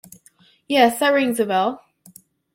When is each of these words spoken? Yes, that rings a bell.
Yes, 0.67 0.97
that 0.97 1.13
rings 1.13 1.39
a 1.39 1.45
bell. 1.45 1.79